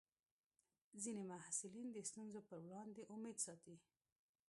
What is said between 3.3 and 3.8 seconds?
ساتي.